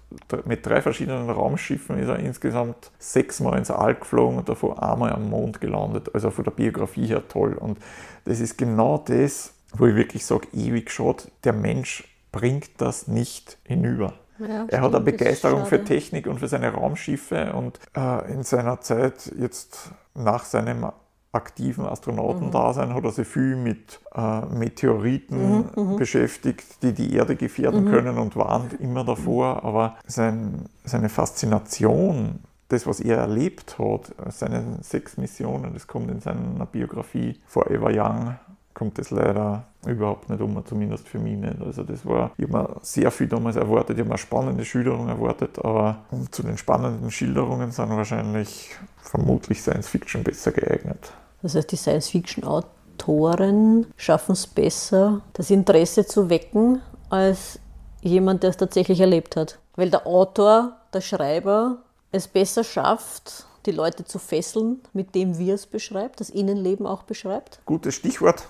mit 0.46 0.66
drei 0.66 0.82
verschiedenen 0.82 1.30
Raumschiffen 1.30 1.98
ist 1.98 2.08
er 2.08 2.18
insgesamt 2.18 2.90
sechsmal 2.98 3.58
ins 3.58 3.70
All 3.70 3.94
geflogen 3.94 4.38
und 4.38 4.48
davor 4.48 4.82
einmal 4.82 5.12
am 5.12 5.30
Mond 5.30 5.60
gelandet. 5.60 6.14
Also 6.14 6.30
von 6.30 6.44
der 6.44 6.50
Biografie 6.50 7.06
her 7.06 7.22
toll 7.28 7.54
und 7.54 7.78
das 8.24 8.40
ist 8.40 8.58
genau 8.58 8.98
das, 8.98 9.54
wo 9.76 9.86
ich 9.86 9.94
wirklich 9.94 10.24
sage, 10.24 10.48
ewig 10.52 10.90
schaut, 10.90 11.30
der 11.44 11.52
Mensch 11.52 12.04
bringt 12.32 12.80
das 12.80 13.06
nicht 13.06 13.58
hinüber. 13.64 14.14
Ja, 14.38 14.66
er 14.68 14.80
hat 14.80 14.94
eine 14.94 15.04
Begeisterung 15.04 15.64
für 15.66 15.84
Technik 15.84 16.26
und 16.26 16.40
für 16.40 16.48
seine 16.48 16.72
Raumschiffe 16.72 17.52
und 17.52 17.78
äh, 17.96 18.32
in 18.32 18.42
seiner 18.42 18.80
Zeit 18.80 19.32
jetzt 19.38 19.92
nach 20.14 20.44
seinem 20.44 20.86
aktiven 21.34 21.84
Astronautendasein 21.84 22.90
mhm. 22.90 22.94
hat 22.94 23.04
er 23.04 23.12
sich 23.12 23.26
viel 23.26 23.56
mit 23.56 24.00
äh, 24.14 24.40
Meteoriten 24.46 25.70
mhm, 25.74 25.90
mhm, 25.92 25.96
beschäftigt, 25.96 26.82
die 26.82 26.92
die 26.92 27.14
Erde 27.14 27.36
gefährden 27.36 27.84
mhm. 27.84 27.90
können 27.90 28.18
und 28.18 28.36
warnt 28.36 28.80
immer 28.80 29.04
davor. 29.04 29.64
Aber 29.64 29.96
sein, 30.06 30.66
seine 30.84 31.08
Faszination, 31.08 32.40
das, 32.68 32.86
was 32.86 33.00
er 33.00 33.18
erlebt 33.18 33.78
hat, 33.78 34.12
seine 34.28 34.78
sechs 34.80 35.16
Missionen, 35.16 35.72
das 35.74 35.86
kommt 35.86 36.10
in 36.10 36.20
seiner 36.20 36.66
Biografie 36.66 37.40
Forever 37.46 37.90
Young, 37.92 38.36
kommt 38.74 38.98
das 38.98 39.10
leider 39.10 39.64
überhaupt 39.86 40.28
nicht 40.28 40.40
um, 40.40 40.64
zumindest 40.66 41.08
für 41.08 41.18
mich 41.18 41.36
nicht. 41.36 41.60
Also 41.60 41.84
das 41.84 42.04
war, 42.04 42.32
ich 42.36 42.44
habe 42.44 42.58
mir 42.58 42.76
sehr 42.82 43.10
viel 43.10 43.28
damals 43.28 43.56
erwartet, 43.56 43.96
ich 43.96 44.00
habe 44.00 44.10
mir 44.10 44.18
spannende 44.18 44.64
Schilderungen 44.64 45.08
erwartet, 45.08 45.58
aber 45.58 46.04
zu 46.30 46.42
den 46.42 46.58
spannenden 46.58 47.10
Schilderungen 47.10 47.70
sind 47.70 47.90
wahrscheinlich 47.90 48.70
vermutlich 48.96 49.62
Science 49.62 49.88
Fiction 49.88 50.24
besser 50.24 50.52
geeignet. 50.52 51.12
Das 51.44 51.54
heißt, 51.54 51.70
die 51.72 51.76
Science-Fiction-Autoren 51.76 53.86
schaffen 53.98 54.32
es 54.32 54.46
besser, 54.46 55.20
das 55.34 55.50
Interesse 55.50 56.06
zu 56.06 56.30
wecken, 56.30 56.80
als 57.10 57.58
jemand, 58.00 58.42
der 58.42 58.48
es 58.48 58.56
tatsächlich 58.56 58.98
erlebt 58.98 59.36
hat. 59.36 59.58
Weil 59.76 59.90
der 59.90 60.06
Autor, 60.06 60.78
der 60.94 61.02
Schreiber 61.02 61.82
es 62.12 62.28
besser 62.28 62.64
schafft, 62.64 63.44
die 63.66 63.72
Leute 63.72 64.06
zu 64.06 64.18
fesseln, 64.18 64.80
mit 64.94 65.14
dem 65.14 65.36
wie 65.36 65.50
er 65.50 65.56
es 65.56 65.66
beschreibt, 65.66 66.20
das 66.20 66.30
Innenleben 66.30 66.86
auch 66.86 67.02
beschreibt. 67.02 67.60
Gutes 67.66 67.96
Stichwort. 67.96 68.44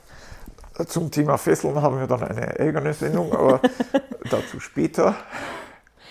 Zum 0.86 1.10
Thema 1.10 1.36
Fesseln 1.36 1.82
haben 1.82 1.98
wir 1.98 2.06
dann 2.06 2.22
eine 2.22 2.60
eigene 2.60 2.94
Sendung, 2.94 3.32
aber 3.32 3.60
dazu 4.30 4.60
später. 4.60 5.16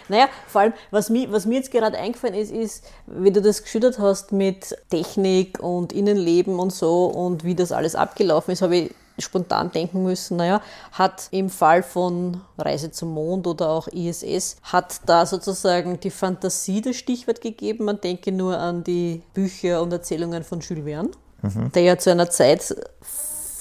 Naja, 0.10 0.28
vor 0.48 0.62
allem, 0.62 0.74
was 0.92 1.10
mir, 1.10 1.32
was 1.32 1.46
mir 1.46 1.56
jetzt 1.56 1.72
gerade 1.72 1.98
eingefallen 1.98 2.36
ist, 2.36 2.52
ist, 2.52 2.86
wie 3.08 3.32
du 3.32 3.42
das 3.42 3.64
geschüttet 3.64 4.00
hast 4.00 4.32
mit 4.32 4.76
Technik 4.90 5.60
und 5.62 5.94
Innenleben 5.94 6.60
und 6.60 6.72
so 6.72 7.06
und 7.06 7.44
wie 7.44 7.56
das 7.56 7.72
alles 7.72 7.96
abgelaufen 7.96 8.52
ist, 8.52 8.62
habe 8.62 8.76
ich 8.76 8.92
spontan 9.20 9.72
denken 9.72 10.04
müssen, 10.04 10.38
naja, 10.38 10.62
hat 10.92 11.28
im 11.32 11.50
Fall 11.50 11.84
von 11.84 12.42
Reise 12.58 12.92
zum 12.92 13.14
Mond 13.14 13.46
oder 13.46 13.70
auch 13.70 13.88
ISS, 13.88 14.58
hat 14.64 15.02
da 15.06 15.26
sozusagen 15.26 16.00
die 16.00 16.10
Fantasie 16.10 16.82
das 16.82 16.96
Stichwort 16.96 17.42
gegeben. 17.42 17.86
Man 17.86 18.02
denke 18.02 18.32
nur 18.32 18.58
an 18.58 18.84
die 18.84 19.22
Bücher 19.34 19.82
und 19.82 19.94
Erzählungen 19.94 20.44
von 20.44 20.62
Jules 20.62 20.86
Verne, 20.86 21.12
mhm. 21.42 21.72
der 21.74 21.84
ja 21.84 21.98
zu 21.98 22.10
einer 22.10 22.30
Zeit 22.30 22.76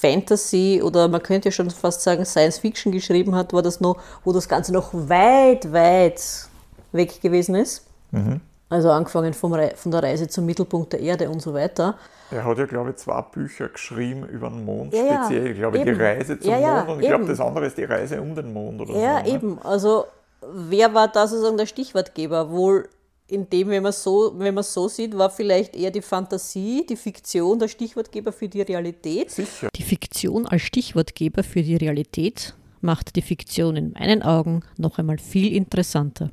Fantasy 0.03 0.81
oder 0.83 1.07
man 1.07 1.23
könnte 1.23 1.47
ja 1.47 1.51
schon 1.53 1.69
fast 1.69 2.01
sagen 2.01 2.25
Science 2.25 2.57
Fiction 2.57 2.91
geschrieben 2.91 3.35
hat, 3.35 3.53
war 3.53 3.61
das 3.61 3.79
noch, 3.79 3.97
wo 4.25 4.33
das 4.33 4.49
Ganze 4.49 4.73
noch 4.73 4.93
weit, 4.93 5.71
weit 5.71 6.21
weg 6.91 7.21
gewesen 7.21 7.55
ist. 7.55 7.85
Mhm. 8.11 8.41
Also 8.69 8.91
angefangen 8.91 9.33
vom 9.33 9.55
von 9.75 9.91
der 9.91 10.03
Reise 10.03 10.27
zum 10.27 10.45
Mittelpunkt 10.45 10.91
der 10.91 10.99
Erde 10.99 11.29
und 11.29 11.41
so 11.41 11.53
weiter. 11.53 11.95
Er 12.31 12.43
hat 12.43 12.57
ja, 12.57 12.65
glaube 12.65 12.89
ich, 12.89 12.95
zwei 12.97 13.21
Bücher 13.21 13.69
geschrieben 13.69 14.27
über 14.27 14.49
den 14.49 14.65
Mond 14.65 14.93
ja, 14.93 15.23
speziell. 15.23 15.51
Ich 15.51 15.57
glaube, 15.57 15.77
eben. 15.77 15.85
die 15.85 16.01
Reise 16.01 16.39
zum 16.39 16.51
ja, 16.51 16.83
Mond 16.83 16.89
und 16.89 16.99
ich 17.01 17.07
glaube, 17.07 17.25
das 17.25 17.39
andere 17.39 17.67
ist 17.67 17.77
die 17.77 17.83
Reise 17.83 18.21
um 18.21 18.35
den 18.35 18.51
Mond 18.51 18.81
oder 18.81 18.93
ja, 18.93 19.23
so. 19.23 19.29
Ja, 19.29 19.35
eben. 19.35 19.59
Also 19.63 20.05
wer 20.41 20.93
war 20.93 21.07
da 21.07 21.27
sozusagen 21.27 21.57
der 21.57 21.67
Stichwortgeber? 21.67 22.49
Wohl 22.49 22.89
in 23.33 23.49
dem, 23.49 23.69
wenn 23.69 23.83
man 23.83 23.91
so, 23.91 24.33
wenn 24.37 24.53
man 24.53 24.63
so 24.63 24.87
sieht, 24.87 25.17
war 25.17 25.29
vielleicht 25.29 25.75
eher 25.75 25.91
die 25.91 26.01
Fantasie, 26.01 26.85
die 26.87 26.95
Fiktion 26.95 27.57
der 27.57 27.67
Stichwortgeber 27.67 28.31
für 28.31 28.47
die 28.47 28.61
Realität. 28.61 29.31
Sicher. 29.31 29.69
Die 29.75 29.83
Fiktion 29.83 30.45
als 30.45 30.61
Stichwortgeber 30.61 31.43
für 31.43 31.63
die 31.63 31.75
Realität 31.75 32.53
macht 32.81 33.15
die 33.15 33.21
Fiktion 33.21 33.75
in 33.75 33.91
meinen 33.91 34.21
Augen 34.21 34.61
noch 34.77 34.99
einmal 34.99 35.17
viel 35.17 35.55
interessanter. 35.55 36.31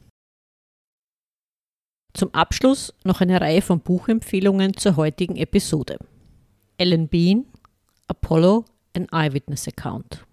Zum 2.13 2.35
Abschluss 2.35 2.93
noch 3.05 3.21
eine 3.21 3.41
Reihe 3.41 3.63
von 3.63 3.81
Buchempfehlungen 3.81 4.77
zur 4.77 4.97
heutigen 4.97 5.37
Episode. 5.37 5.99
Ellen 6.77 7.09
Bean, 7.09 7.47
Apollo, 8.09 8.65
an 8.97 9.07
Eyewitness 9.13 9.69
Account. 9.69 10.27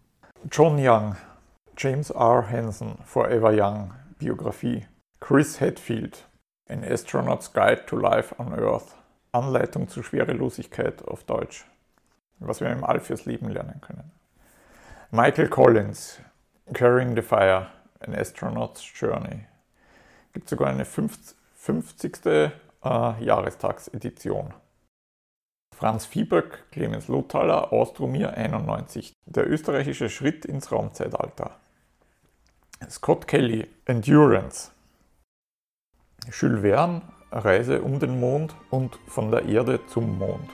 John 0.51 0.77
Young, 0.79 1.15
James 1.77 2.09
R. 2.09 2.49
Hansen, 2.49 2.97
Forever 3.05 3.51
Young, 3.53 3.93
Biografie. 4.17 4.85
Chris 5.19 5.59
Hadfield, 5.59 6.26
An 6.69 6.83
Astronaut's 6.83 7.53
Guide 7.53 7.85
to 7.85 7.95
Life 7.95 8.35
on 8.39 8.53
Earth. 8.53 8.95
Anleitung 9.31 9.87
zur 9.87 10.03
Schwerelosigkeit 10.03 11.07
auf 11.07 11.23
Deutsch. 11.23 11.65
Was 12.39 12.61
wir 12.61 12.69
im 12.69 12.83
All 12.83 12.99
fürs 12.99 13.25
Leben 13.25 13.49
lernen 13.49 13.81
können. 13.81 14.11
Michael 15.11 15.47
Collins, 15.47 16.19
Carrying 16.73 17.15
the 17.15 17.21
Fire, 17.21 17.67
An 17.99 18.13
Astronaut's 18.15 18.83
Journey. 18.99 19.45
Gibt 20.33 20.49
sogar 20.49 20.69
eine 20.69 20.85
50. 20.85 22.25
Äh, 22.25 22.51
Jahrestagsedition. 22.83 24.53
Franz 25.75 26.05
Viehböck, 26.05 26.65
Clemens 26.71 27.07
Lothaler, 27.07 27.71
Austromir 27.71 28.35
91. 28.35 29.13
Der 29.25 29.49
österreichische 29.49 30.09
Schritt 30.09 30.45
ins 30.45 30.71
Raumzeitalter. 30.71 31.55
Scott 32.89 33.27
Kelly, 33.27 33.67
Endurance. 33.85 34.71
Jules 36.31 36.61
Verne, 36.61 37.01
Reise 37.31 37.81
um 37.81 37.99
den 37.99 38.19
Mond 38.19 38.55
und 38.69 38.99
von 39.07 39.31
der 39.31 39.45
Erde 39.45 39.79
zum 39.87 40.17
Mond. 40.17 40.49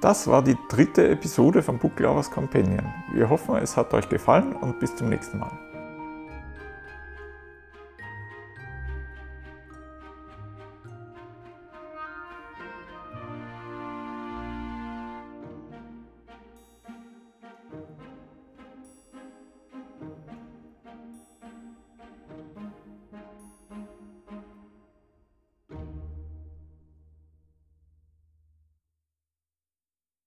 Das 0.00 0.26
war 0.26 0.42
die 0.42 0.58
dritte 0.68 1.08
Episode 1.08 1.62
von 1.62 1.78
Book 1.78 1.98
Lovers 1.98 2.30
Companion. 2.30 2.92
Wir 3.14 3.30
hoffen, 3.30 3.56
es 3.56 3.76
hat 3.76 3.94
euch 3.94 4.08
gefallen 4.08 4.52
und 4.54 4.78
bis 4.78 4.94
zum 4.94 5.08
nächsten 5.08 5.38
Mal. 5.38 5.52